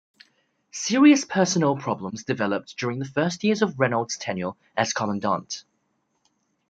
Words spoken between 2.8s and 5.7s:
the first years of Reynolds' tenure as commandant.